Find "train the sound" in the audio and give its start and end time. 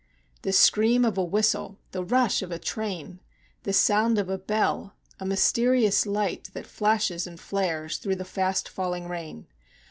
2.57-4.17